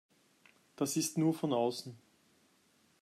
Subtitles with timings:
[0.77, 1.95] Das ist nur von außen.